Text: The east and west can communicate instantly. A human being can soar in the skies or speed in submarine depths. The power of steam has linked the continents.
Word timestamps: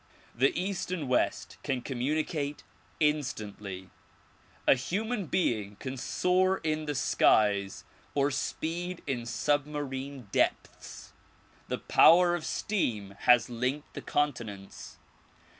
The 0.33 0.51
east 0.59 0.89
and 0.91 1.07
west 1.07 1.57
can 1.61 1.83
communicate 1.83 2.63
instantly. 2.99 3.91
A 4.67 4.73
human 4.73 5.27
being 5.27 5.75
can 5.75 5.95
soar 5.95 6.57
in 6.63 6.85
the 6.87 6.95
skies 6.95 7.83
or 8.15 8.31
speed 8.31 9.03
in 9.05 9.27
submarine 9.27 10.27
depths. 10.31 11.13
The 11.67 11.77
power 11.77 12.33
of 12.33 12.45
steam 12.47 13.11
has 13.11 13.47
linked 13.47 13.93
the 13.93 14.01
continents. 14.01 14.97